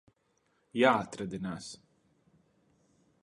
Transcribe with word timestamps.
Jāatrādinās. 0.83 1.69